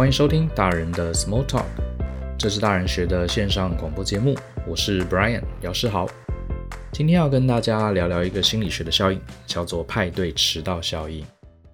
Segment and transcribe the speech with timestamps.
[0.00, 1.66] 欢迎收听大人的 Small Talk，
[2.38, 4.34] 这是大人学的线上广播节目，
[4.66, 6.08] 我是 Brian 姚世豪。
[6.90, 11.22] 今天要跟大家聊聊一个心理学的效应，叫做派对迟到效应。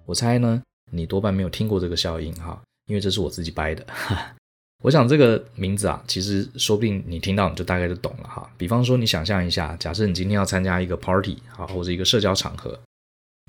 [0.05, 0.61] 我猜呢，
[0.91, 3.85] 你多半没有听过这个效应哈，因为这是我自己掰的。
[4.83, 8.51] 我想这个名字啊，其实说不定你听到你就大概就懂了哈。
[8.57, 12.77] 比方说，你想象一下，假设你今天要参加一个 party 啊，或者一个社交场合，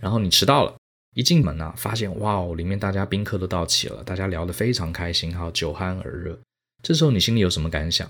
[0.01, 0.73] 然后你迟到了。
[1.19, 6.39] 一进门啊，发现哇哦，里面大家宾客都到齐了，大家聊得非常开心，哈，酒酣耳热。
[6.81, 8.09] 这时候你心里有什么感想？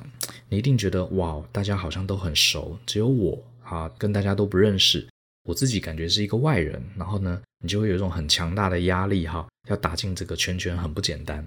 [0.51, 5.09] 你一定觉得哇，大家好像都很熟，只有我啊，跟大家都不认识，
[5.45, 6.83] 我自己感觉是一个外人。
[6.99, 11.43] 然后呢，你就会有一种很强大的压力，哈，要打进这个圈圈很不简单。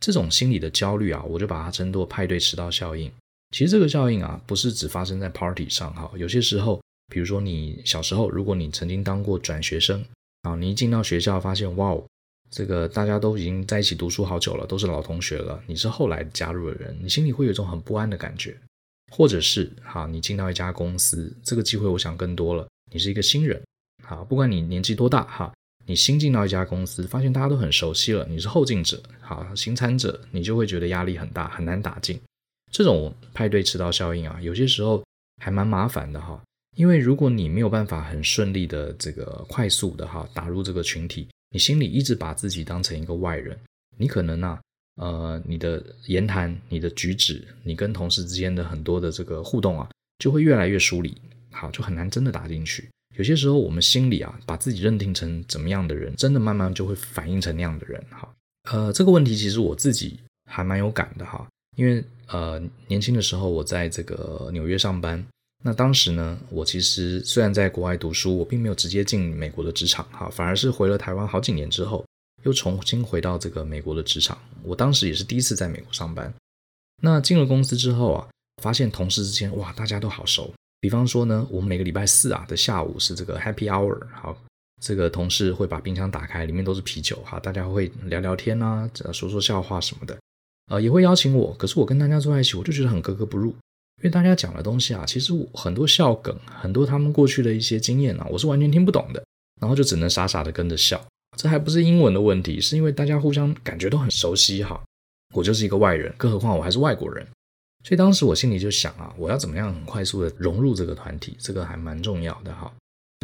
[0.00, 3.10] 这种心理的焦虑啊，我就把它称作派对迟到效应。
[3.50, 6.80] 其实这个效应啊，不是只发生在 party 上，哈，有些时候，
[7.12, 10.04] 比如说你小时候，如果你曾经当过转学生。
[10.42, 12.06] 啊，你一进到学校，发现哇哦，
[12.50, 15.62] 这个大家都已经在一起读书好久了，都是老同学了。
[15.66, 18.56] 你是后来加入的人，你心里会有一种很不安的感觉。
[19.12, 22.68] 或者是哈，你进到一家公司，这个机会我想更多了。
[22.92, 23.60] 你是一个新人，
[24.04, 25.52] 好，不管你年纪多大哈，
[25.84, 32.20] 你新进到一家公司，发现大家都很熟悉了，你是后进者，好，新参者，你就会觉得压力很大，很难打进。
[32.70, 35.02] 这种派对迟到效应啊，有些时候
[35.42, 36.40] 还蛮麻烦的哈。
[36.76, 43.58] 因为如果你没有办法很顺利的这个快速的哈打入这个群体，你心里一直把自己当成一个外人，
[43.98, 44.60] 你可能啊
[44.96, 51.14] 呃你的言谈、你的举止、你跟同事之间的很多的这个互动啊，就会越来越疏离，
[51.50, 52.88] 好，就很难真的打进去。
[53.16, 58.32] 有些时候我们心里啊把自己认定成怎么样的人，真的慢慢就会反映成那样的人哈。
[58.70, 61.46] 呃，这个问题其实我自己还蛮有感的哈，
[61.76, 65.26] 因为呃年轻的时候我在这个纽约上班。
[65.62, 72.04] 那当时呢，我其实虽然在国外读书，我并没有直接进美国的职场，哈，反而是回了台湾好几年之后，
[72.44, 74.38] 又重新回到这个美国的职场。
[74.62, 76.32] 我当时也是第一次在美国上班。
[77.02, 78.28] 那进了公司之后啊，
[78.62, 80.50] 发现同事之间哇，大家都好熟。
[80.80, 84.34] 比方说呢，我们每个礼拜四啊的下午是这个 Happy Hour，好，
[84.80, 90.18] 这个同事会把冰箱打开，里面都是啤酒，哈，大家会聊聊天啊，说说笑话什么的，
[90.70, 91.52] 呃，也会邀请我。
[91.58, 93.54] 可是我跟大家坐在一起，我就觉得很格格不入。
[94.00, 99.22] 因为大家讲的东西啊，其实很多笑梗，很多他们过去的一些经验啊，我是完全听不懂的，
[99.60, 101.00] 然后就只能傻傻的跟着笑。
[101.36, 104.82] 这还不是英文的问题，是因为大家互相感觉都很熟悉哈。
[105.34, 107.24] 我就是一个外人，更何况我还是外国人，
[107.84, 112.72] 所以当时我心里就想啊，我要怎么样很快速的融入这个团体，这个还蛮重要的哈。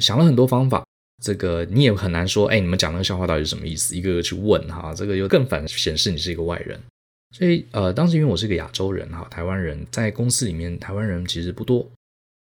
[0.02, 0.84] 想了很多方法，
[1.24, 3.96] 这个你也很难说，哎，你们讲那个笑话到底是什么意思？
[3.96, 6.78] 一个个去问哈，这个又更反显示你是一个外人。
[7.36, 11.86] 所以，呃，当时因为我是个亚洲人哈，台湾人在公司里面，台湾人其实不多。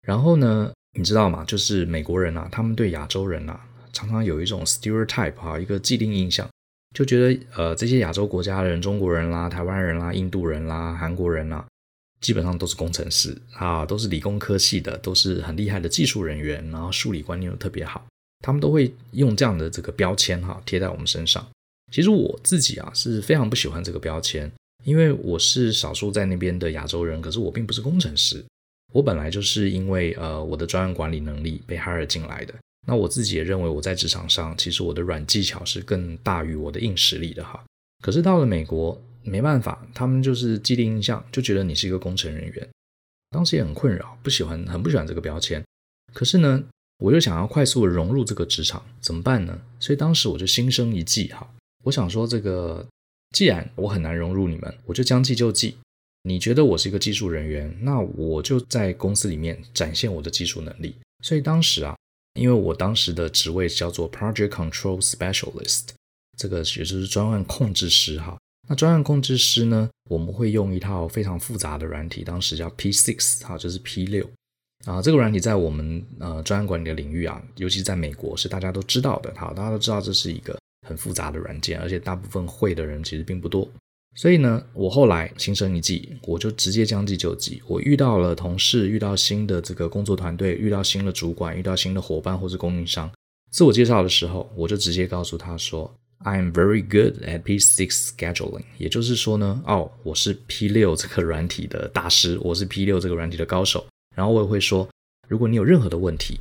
[0.06, 1.44] 然后呢，你知道吗？
[1.44, 3.60] 就是美国人啊，他们对亚洲人啊，
[3.93, 6.49] 常常有一种 stereotype 哈，一个既定印象，
[6.97, 11.66] 就觉得呃，这些亚洲国家的人，中国人啦、台湾人啦、印度人啦、韩国人啦，
[12.22, 18.06] 基本上都是工程师啊，都是理工科系的，都是很厉害的技术人员，然后数理观念又特别好，
[18.41, 21.47] 他们都会用这样的这个标签哈贴在我们身上。
[21.93, 24.50] 其实我自己啊是非常不喜欢这个标签。
[24.84, 28.44] 因为我是少数在那边的亚洲人，可是我并不是工程师，
[28.93, 32.55] 我本来就是因为呃我的专案管理能力被 hire 进来的。
[32.87, 37.62] 那我自己也认为我在职场上，其实我的软技巧是更大于我的硬实力的哈。
[38.03, 42.69] 可是到了美国，没办法，他们就是既定印象，就觉得你是一个工程人员。
[43.31, 45.62] 当时也很困扰，不喜欢，很不喜欢这个标签。
[46.15, 46.65] 可是呢，
[46.99, 49.61] 我又想要快速的融入这个职场，怎么办呢？
[49.78, 51.47] 所以当时我就心生一计哈，
[51.84, 52.87] 我想说这个。
[53.31, 55.77] 既然我很难融入你们，我就将计就计。
[56.22, 60.94] 你觉得我是一个技术人员，那我就在公司里面展现我的技术能力。
[61.22, 61.97] 所以当时啊，
[62.34, 65.88] 因为我当时的职位叫做 Project Control Specialist，
[66.37, 68.37] 这个也就是专案控制师哈。
[68.69, 74.28] 那专案控制师呢，我们会用一套非常复杂的软体，当时叫 P6 哈，就是 P 六
[74.84, 75.00] 啊。
[75.00, 80.58] 这个软体在我们呃专案管理的领域啊，尤其在美国是大家都知道的哈，大家都知道这是一个。
[80.88, 83.69] 很复杂的软件，而且大部分会的人其实并不多，
[84.17, 87.62] 所以呢，我后来心生一计，我就直接将计就计。
[87.67, 93.11] 我遇到了同事，遇到新的这个工作团队，遇到新的主管，遇到新的伙伴或是供应商，
[93.50, 95.94] 自我介绍的时候，我就直接告诉他说
[96.25, 103.87] ：“I am very good at P6 scheduling。”也就是说呢，哦，我是 P6 这个软体的大师，我是 P6 这个软体的高手。
[104.17, 104.88] 然后我也会说，
[105.29, 106.41] 如果你有任何的问题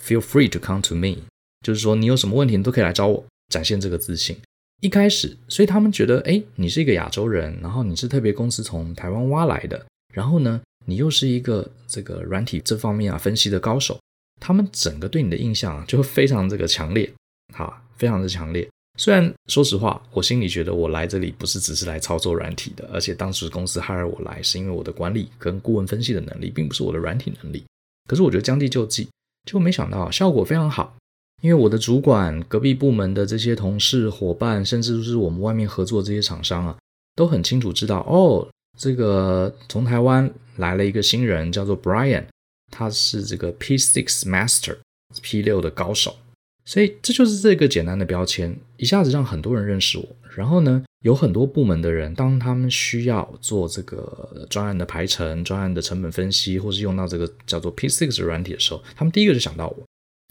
[0.00, 1.16] ，feel free to come to me，
[1.62, 3.24] 就是说你有什么问题，你都可以来找我。
[3.48, 4.36] 展现这个自信，
[4.80, 13.98] 一开始，所以他们觉得，哎，你是一个亚洲人，然后你是特别公司从台湾挖来的，然后呢，你又是一个这个软体这方面啊分析的高手，
[14.40, 17.10] 他们整个对你的印象啊就会非常这个强烈，
[17.54, 18.68] 好，非常的强烈。
[18.98, 27.62] 虽然说实话，我心里觉得我来这里不是只是来操作软体的，而且当时公司 hire 我来是因为我的管理跟顾问分析的能力，并不是我的软体能力。
[28.08, 29.08] 可是我觉得将计就计，
[29.44, 30.96] 就没想到效果非常好。
[31.42, 36.76] 因为我的主管、隔壁部门的这些同事、伙伴，甚至是我们外面合作这些厂商啊，
[37.14, 38.48] 都很清楚知道哦，
[38.78, 42.24] 这个从台湾来了一个新人，叫做 Brian，
[42.72, 44.76] 他是这个 P6 Master
[45.22, 46.16] P6 的高手。
[46.64, 50.04] 所以这就是这个简单的标签，一下子让很多人认识我。
[50.34, 59.76] 然后呢，有很多部门的人，当他们需要做这个专案的排程、专案的成本分析，或是用到这个叫做 P6 的软体的时候，他们第一个就想到我。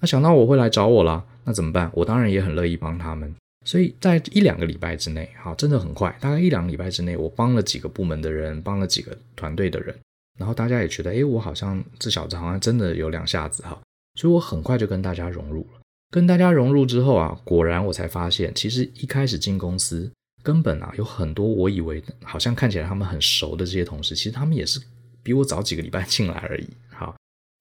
[0.02, 1.90] 那想到我会来找我啦，那怎么办？
[1.94, 3.34] 我当然也很乐意帮他们。
[3.66, 9.96] 所以在一两个礼拜之内，好，真的很快，大概一两个礼拜之内，我帮了几个部门的人，帮了几个团队的人，
[10.38, 13.82] 然后大家也觉得，诶，我好像这小子好像真的有两下子哈，
[14.20, 15.80] 所以我很快就跟大家融入了。
[16.12, 20.12] 跟大家融入之后啊，果然我才发现，其实一开始进公司，
[20.44, 24.80] 根本啊有很多我以为好像看起来他们很熟的这些同事，其实他们也是
[25.24, 26.68] 比我早几个礼拜进来而已。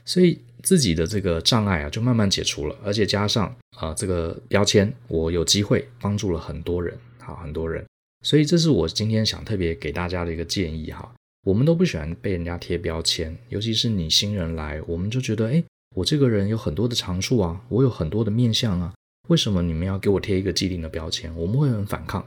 [0.05, 7.85] 所以自己的这个障碍啊就慢慢解除了，而且加上啊、这个标签，我有机会帮助了很多人，好，很多人。
[8.23, 11.13] 所以这是我今天想特别给大家的一个建议哈。
[11.47, 15.63] 我们都不喜欢被人家贴标签，尤其是你新人来，我们就觉得哎。
[15.97, 18.93] 我这个人有很多的长处啊，我有很多的面相啊，
[19.29, 21.33] 为什么你们要给我贴一个既定的标签？
[21.37, 22.25] 我们会很反抗。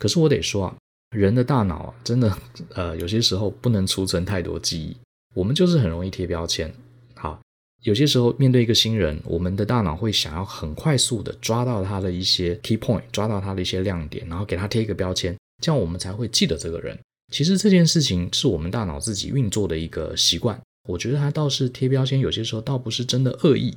[0.00, 0.76] 可是我得说啊，
[1.16, 2.36] 人的大脑啊，真的，
[2.70, 4.96] 呃，有些时候不能储存太多记忆，
[5.32, 6.74] 我们就是很容易贴标签。
[7.84, 16.98] 有些时候面对一个新人，我们的大脑会想要很快速的抓到他的一些 key point，抓到他的一些亮点，然后给他贴一个标签，这样我们才会记得这个人。
[17.30, 20.58] 其实这件事情是我们大脑自己运作的一个习惯。
[20.88, 23.76] 我觉得他倒是贴标签，有些时候倒不是真的恶意，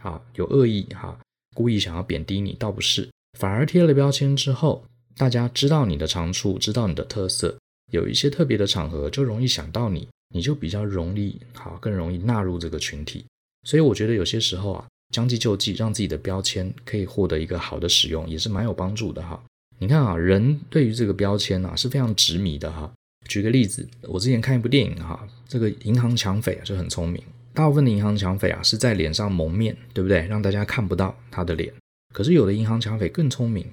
[0.00, 1.18] 啊，有恶意哈，
[1.56, 4.84] 故意想要贬低你，倒不是，反而贴了标签之后，
[5.16, 7.56] 大家知道你的长处，知道你的特色，
[7.90, 13.24] 有一些特别的场合就容易想到你，你就比较容易好，更容易纳入这个群体。
[13.64, 19.42] 所以我觉得有些时候啊，将计就计，让自己的标签可以获得一个好的使用，也是蛮有帮助的哈。
[19.78, 22.90] 你看啊，人对于这个标签啊是非常执迷的哈。
[23.28, 27.22] 举个例子，我之前看一部电影哈，这个银行抢匪啊就很聪明。
[27.52, 30.26] 大部分的银行抢匪啊是在脸上蒙面，对不对？
[30.26, 31.72] 让大家看不到他的脸。
[32.14, 33.66] 可是有的银行抢匪更聪明，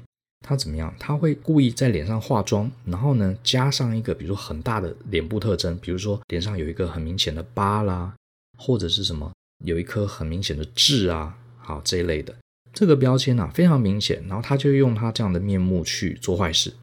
[0.45, 0.93] 他怎么样？
[0.99, 8.13] 他会故意在脸上化妆，然后呢加上一个比如说很大的脸部特征，比如说脸上有一个很明显的疤啦，
[8.57, 9.31] 或者是什么
[9.65, 12.35] 有一颗很明显的痣啊，好这一类的
[12.73, 16.73] 这个标签啊非常明显，然后他就用他这样的面目去做坏事，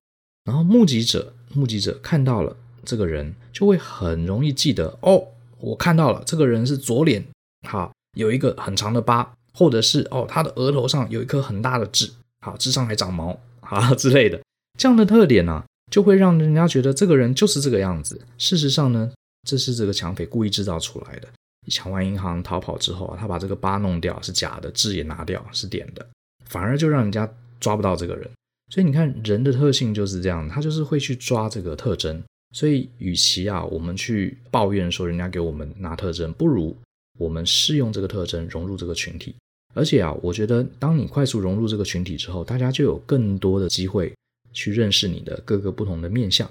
[0.44, 2.56] 然后目击者目击者看到了。
[2.86, 5.28] 这个人就会很容易记得哦，
[5.58, 7.24] 我看到了，这个人是左脸，
[7.66, 12.10] 好，有一个很长的疤，或者是哦，他的额头上有一颗很大的痣，
[12.42, 14.38] 好，痣上还长毛， 啊之类的，
[14.78, 18.20] 这样的特点呢、就会让人家觉得这个人就是这个样子。
[18.36, 19.10] 事实上呢，
[19.48, 21.28] 这是这个抢匪故意制造出来的。
[21.68, 26.06] 抢完银行逃跑之后啊，他把这个疤弄掉，是假的，痣也拿掉，是点的，
[26.46, 27.28] 反而就让人家
[27.60, 28.28] 抓不到这个人。
[28.72, 32.22] 所以你看，人的特性就是这样，他就是会去抓这个特征。
[32.54, 36.76] 所以，与其啊，我们去抱怨说人家给我们拿特征，不如
[37.18, 39.34] 我们试用这个特征融入这个群体。
[39.74, 44.14] 而且啊，我觉得当你快速融入这个群体之后，大家就有更多的机会
[44.52, 46.48] 去认识你的各个不同的面相。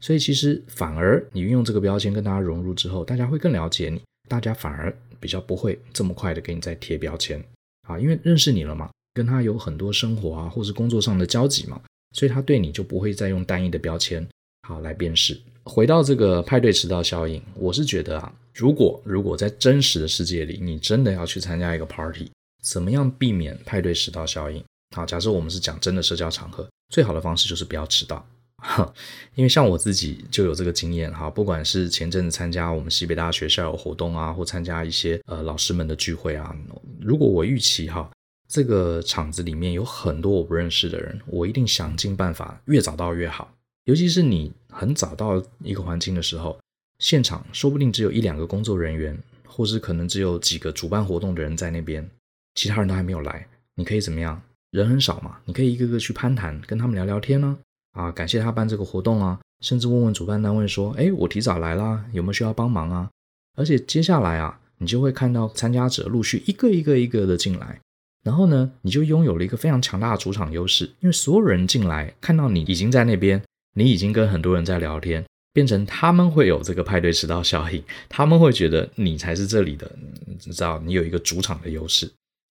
[0.00, 7.42] 所以，其实反而你运用这个标签跟大家融入之后，大家会更了解你，大家反而比较不会这么快的给你再贴标签
[7.88, 11.80] 啊，因为认识你了嘛，跟他有很多生活啊，或是工作上的交集嘛，
[12.14, 14.26] 所以他对你就不会再用单一的标签。
[14.66, 15.38] 好，来辨识。
[15.64, 22.30] 回到这个派对迟到效应，我是觉得啊，如果如果在真实的世界里，你真的要去参加一个 party，
[22.62, 24.62] 怎么样避免派对迟到效应？
[24.94, 28.26] 好，假设我们是讲真的社交场合，最好的方式就是不要迟到。
[28.64, 28.94] 哈
[29.36, 36.56] 因为像我自己就有这个经验哈，不管是前阵子参加我们西北大学校友活动啊，或参加一些呃老师们的聚会啊，
[37.00, 38.10] 如果我预期哈，
[38.48, 43.54] 这个场子里面有很多我不认识的人，我一定想尽办法越早到越好。
[43.84, 46.58] 尤其是你很早到一个环境的时候，
[46.98, 52.08] 现场说不定只有一两个工作人员，或是可能只有几个主办活动的人在那边，
[52.54, 53.46] 其他人都还没有来。
[53.74, 54.40] 你可以怎么样？
[54.70, 57.58] 人很少嘛，你可以一个个去攀谈，跟他们聊聊天呢。
[57.58, 57.63] 啊，
[57.94, 63.08] 啊感谢他办这个活动啊，甚至问问主办单位说：“哎，我提早来啦，有没有需要帮忙啊？”
[63.56, 67.80] 而且接下来啊，你就会看到参加者陆续一个一个一个的进来，
[68.22, 73.42] 然后呢，你就拥有了一个非常强大的主场优势，因为所有人进来看到你已经在那边。
[73.76, 79.90] 你已经跟很多人在聊天，变成他们会有这个派对迟到效应，他们会觉得你才是这里的，
[80.26, 82.08] 你知道，你有一个主场的优势，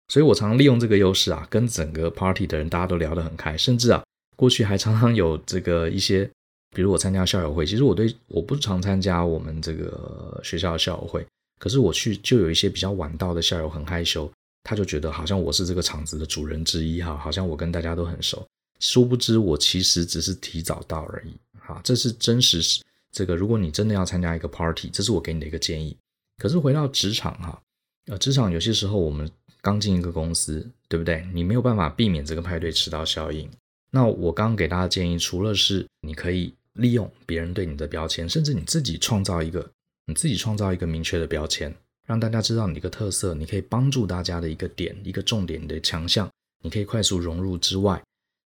[0.10, 4.04] 所以我常常利用这个优势啊，跟整个 party 的人大家都聊得很开，甚至啊，
[4.36, 6.30] 过去还常常有这个一些，
[6.76, 11.26] 比如我参加校友会，其实我对我不常参加我们这个学校的校友会，
[11.60, 14.32] 可是我去就有一些比较晚到的校友很害羞，
[14.64, 18.46] 他就觉得好像我是这个场子的主人之一哈，好像我跟大家都很熟，
[18.80, 22.82] 殊不知我其实只是提早到而已，哈，这是真实。
[23.12, 25.96] 这个如果你真的要参加一个 party，这是我给你的一个建议。
[26.42, 27.62] 可是回到职场哈，
[28.08, 29.30] 呃，职场有些时候我们
[29.62, 31.24] 刚进一个公司，对不对？
[31.32, 33.48] 你没有办法避免这个派对迟到效应。
[33.96, 39.70] 那我刚给大家建议，除了是你可以利用别人对你的标签，甚至你自己创造一个，
[40.08, 41.72] 你自己创造一个明确的标签，
[42.08, 46.28] 让大家知道你一个特色，你可以帮助大家的一个点、一个重点、的强项，
[46.64, 48.02] 你可以快速融入之外，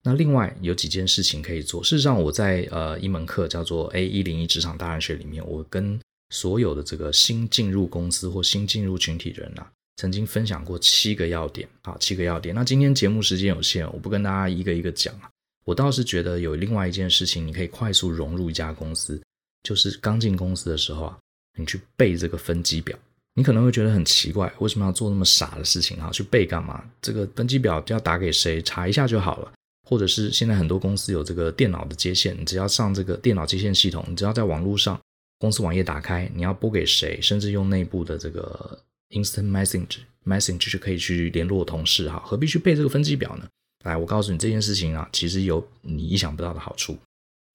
[0.03, 1.85] 那另外有几件事情可以做。
[1.85, 12.55] 事实上，我在呃一门课叫做 A 一零一职场大人学里面，我跟所有的这个新进入公司或新进入群体的人啊，曾经分享过七个要点啊，七个要点。
[12.55, 15.31] 那今天节目时间有限，我不跟大家一个一个讲啊。
[15.65, 19.21] 我倒是觉得有另外一件事情，你可以快速融入一家公司，
[19.63, 21.19] 就是刚进公司的时候啊，
[21.59, 22.99] 你去背这个分机表。
[23.37, 26.09] 你可能会觉得很奇怪，为什么要做那么傻的事情啊？
[26.13, 26.85] 去背干嘛？
[27.03, 28.63] 这个分机表要打给谁？
[28.63, 29.53] 查一下就好了。
[29.87, 34.99] 或者是现在很多公司有这个电脑的接线，你只要上这个电脑接线系统，你只要在网络上
[35.39, 37.21] 公司网页打开，你要拨给谁？
[37.21, 38.79] 甚至用内部的这个
[39.11, 43.47] Instant Message Message 就可以去联络同事哈，何必去背这个分机表呢？
[43.85, 46.99] 来，我告诉你这件事情啊，其实有你意想不到的好处。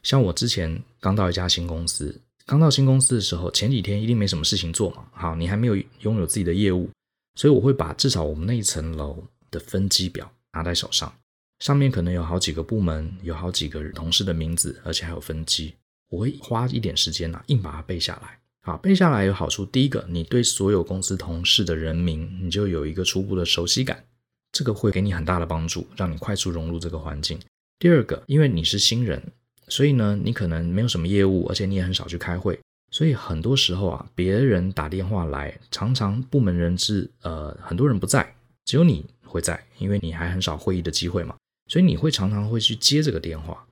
[0.01, 5.05] 像我之前刚到一家新公司，刚到新公司的时候，前几天一定没什么事情做嘛。
[5.11, 6.89] 好，你还没有拥有自己的业务，
[7.35, 9.21] 所以我会把至少我们那一层楼
[9.51, 11.13] 的分机表拿在手上，
[11.59, 15.73] 上面可能有好几个部门，有好几个同事的名字，而且还有分机。
[16.09, 18.39] 我会花一点时间呐、啊，硬把它背下来。
[18.61, 24.03] 好，背下来有好处，第一个，你对所有公司同事的人名，你就有一个初步的熟悉感。
[24.51, 27.39] 这个会给你很大的帮助，让你快速融入这个环境。
[27.77, 29.21] 第二个，因为你是新人，
[29.67, 32.59] 所以呢，你可能没有什么业务，而且你也很少去开会，
[32.91, 41.35] 所以很多时候啊，别人打电话来，常常部门人事呃很多人不在，只有你会在，因为你还很少会议的机会嘛，
[41.67, 43.65] 所以你会常常会去接这个电话。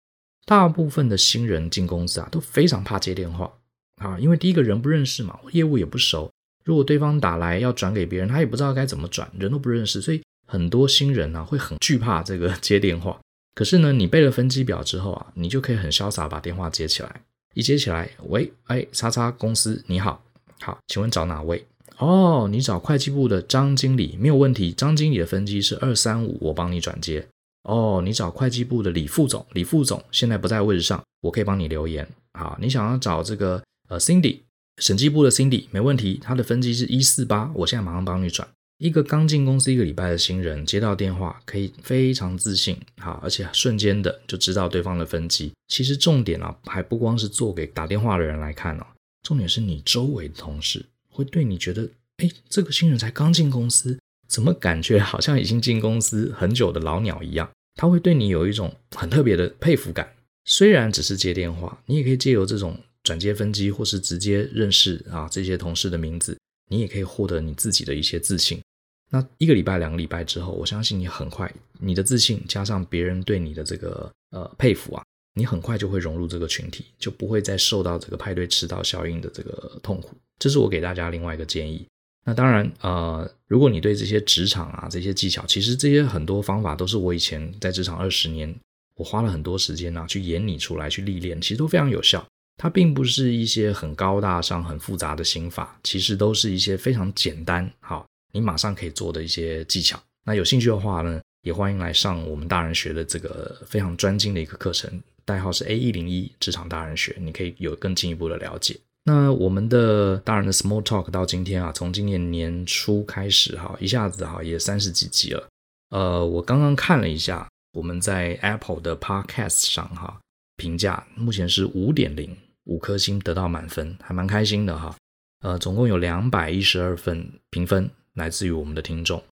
[0.45, 3.51] 大部分的新人进公司啊，都非常怕接电话
[3.95, 6.31] 啊，因为第一个人不认识嘛，业务也不熟，
[6.63, 10.21] 如果对方打来要转给别人，他也不知道该怎么转，人都不认识，所以。
[10.47, 13.19] 很多新人呢、会很惧怕这个接电话，
[13.53, 17.21] 可是呢，你背了分机表之后啊，你就可以很潇洒把电话接起来。
[17.53, 20.23] 一接起来，喂，哎，叉叉公司你好，
[20.61, 21.65] 好，请问找哪位？
[21.97, 27.27] 哦，你找会计部的张经理没有问题，张经理的分机是二三五，我帮你转接。
[27.63, 32.07] 哦，你找会计部的李副总，李副总现在不在位置上，我可以帮你留言。
[32.33, 34.41] 好，你想要找这个呃 Cindy，
[34.77, 38.47] 审计部的 Cindy 没问题，他的分机是一四八，我现在马上帮你转。
[38.79, 45.51] 一个刚进公司一个礼拜的新人接到电话，可以非常自信，好，而且瞬间的就知道对方的分机。
[45.67, 48.85] 其实重点啊，还不光是做给打电话的人来看哦，
[49.23, 57.49] 重点是你周围的同事会对你觉得，哎，这个新人才刚进公司，怎么感觉好像已经进公司很久的老鸟一样？
[57.73, 60.13] 他会对你有一种很特别的佩服感。
[60.45, 66.37] 虽然只是接电话，你也可以借由这种转接分机，或是直接认识啊这些同事的名字，
[66.69, 68.61] 你也可以获得你自己的一些自信。
[69.09, 80.17] 那一个礼拜、两个礼拜之后，我相信你很快，你的自信加上别人对你的这个呃佩服啊，你很快就会融入这个群体，就不会再受到这个派对迟到效应的这个痛苦。
[80.37, 81.87] 这是我给大家另外一个建议。
[82.25, 88.53] 那当然，呃，如果你对这些职场啊这些技巧，其实这些很多方法都是我以前在职场二十年，
[88.95, 92.25] 我花了很多时间啊去演拟出来，去历练，其实都非常有效。
[92.57, 98.05] 它并不是一些很高大上、很复杂的心法，其实都是一些非常简单，好。
[98.37, 108.79] 你马上可以做的一些技巧，那有兴趣的话呢，也欢迎来上我们大人学的这个非常专精的一个课程，代号是 A 一零一职场大人学，你可以有更进一步的了解。
[109.05, 115.47] 那我们的大人的 Small Talk 到今天啊，从今年年初开始哈，一下子哈也三十几集了。
[115.89, 120.19] 呃，我刚刚看了一下，我们在 Apple 的 Podcast 上哈
[120.57, 124.95] 评价目前是五点零，五颗星得到满分，还蛮开心的哈。
[125.39, 127.89] 呃，总共有两百一十二份评分。
[128.17, 129.23] 来自于我们的听众，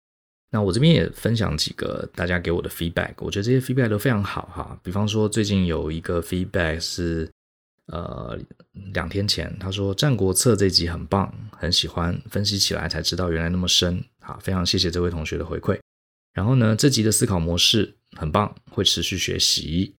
[0.51, 4.79] 那我这边也分享几个大家给我的 feedback，我觉得这些 feedback 都非常好哈。
[4.83, 7.27] 比方说，最近有一个 feedback 是，
[7.87, 8.39] 呃，
[8.93, 15.79] 两天前他说《战国策》这集很棒，很喜欢，分析起来才知道原来那么深，好，非常谢谢这位同学的回馈。
[16.33, 19.95] 然后呢，这集的思考模式很棒，会持续学习。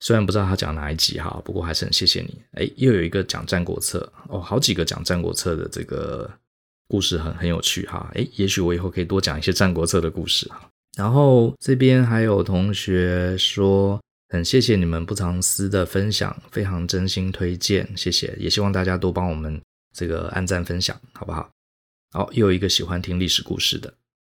[0.00, 2.42] 虽然不知道他讲哪一集哈，不过还是很谢谢你。
[2.52, 6.30] 哎，又有一个讲《战国策》哦，好几个讲《战国策》的这个。
[6.88, 8.10] 故事很很有趣哈。
[8.14, 10.68] 诶，也许我以后可以多讲一些《战国策》的故事哈。
[10.96, 18.34] 然后这边还有同学说，很谢谢你们不藏私的分享，非常真心推荐，谢谢。
[18.38, 19.60] 也希望大家多帮我们
[19.94, 21.48] 这个按赞分享，好不好？
[22.10, 23.92] 好，又一个喜欢听历史故事的。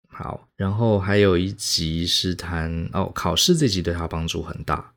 [0.08, 4.92] 好，然后还有一集是谈哦，考试这集对他帮助很大。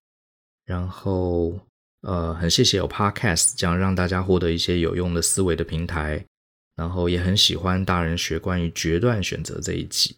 [0.66, 1.58] 然后
[2.02, 6.24] 呃，很谢谢有 Podcast 这样让大家获得一些有用的思维的平台。
[6.76, 10.16] 然后也很喜欢大人学关于决断选择这一集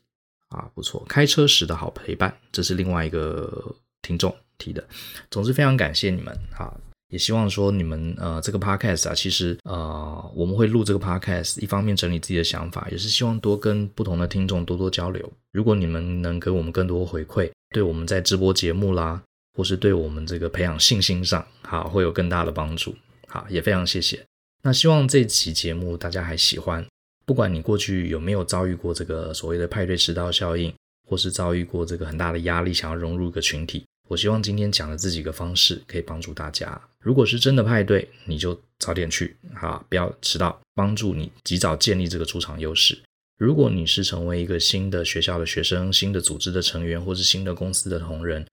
[0.50, 1.06] 啊，不错。
[1.08, 4.84] 开车时的好陪伴，这是另外一个听众提的。
[5.30, 6.74] 总之非常感谢你们啊。
[7.10, 15.32] 也希望说你们呃这个 podcast 啊，其实呃我们会录这个 podcast，一方面整理自己的想法，也是希望多跟不同的听众多多交流。
[15.54, 19.24] 如果你们能给我们更多回馈，对我们在直播节目啦，
[19.56, 22.94] 或是对我们这个培养信心上，好会有更大的帮助。
[23.30, 24.22] 好，也非常谢谢。
[24.64, 26.86] 那希望这期节目大家还喜欢，
[27.26, 30.74] 不管你过去有没有遭遇过这个所谓的派对迟到效应，
[31.08, 33.86] 或是遭遇过这个很大的压力，想要融入一个群体。
[34.10, 36.82] 我希望今天讲的这几个方式可以帮助大家。
[37.00, 42.98] 如果是真的派对，你就早点去，好，不要迟到，帮助你及早建立这个出场优势。
[43.38, 48.46] 如果你是成为一个新的学校的学生、新的组织的成员，或是新的公司的同仁，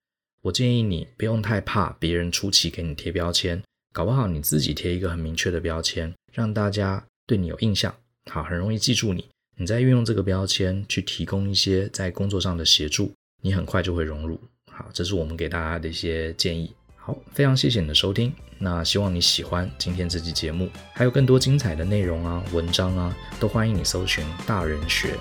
[0.42, 3.62] 我建议你不用太怕别人初期给你贴标签，
[3.94, 7.94] 搞不好你自己贴一个很明确的标签，让大家对你有印象，
[8.28, 9.24] 好，很容易记住你。
[9.56, 14.36] 你再运用这个标签去提供一些在工作上的协助，你很快就会融入。
[14.72, 16.74] 好，这是我们给大家的一些建议。
[16.96, 18.32] 好，非常谢谢你的收听。
[18.58, 25.16] 那希望你喜欢今天这期节目，还有更多精彩的内容啊、文章啊，都欢迎你搜寻大人学，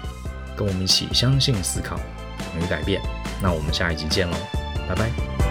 [0.58, 2.00] 跟我们一起相信、思考、
[2.56, 3.00] 勇于改变。
[3.40, 4.36] 那我们下一集见喽，
[4.90, 5.43] 拜拜。